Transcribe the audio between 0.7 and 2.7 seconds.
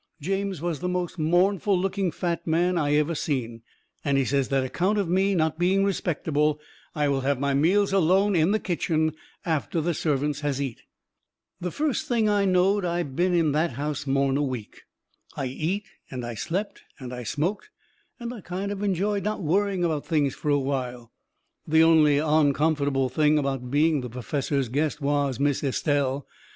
the most mournful looking fat